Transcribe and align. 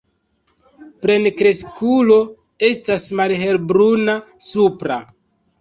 Plenkreskulo 1.05 2.17
estas 2.71 3.07
malhelbruna 3.21 4.17
supra. 4.51 4.99